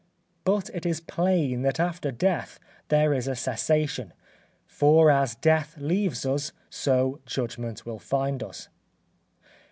[0.45, 4.13] But it is plain that after death there is a cessation;
[4.65, 8.67] for as death leaves us so judgment will find us.